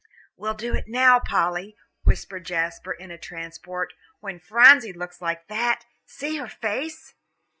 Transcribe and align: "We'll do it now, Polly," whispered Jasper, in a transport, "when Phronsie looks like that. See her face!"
"We'll 0.35 0.55
do 0.55 0.73
it 0.73 0.87
now, 0.87 1.19
Polly," 1.19 1.77
whispered 2.05 2.43
Jasper, 2.47 2.91
in 2.91 3.11
a 3.11 3.19
transport, 3.19 3.93
"when 4.19 4.39
Phronsie 4.39 4.93
looks 4.93 5.21
like 5.21 5.47
that. 5.49 5.85
See 6.07 6.37
her 6.37 6.47
face!" 6.49 7.13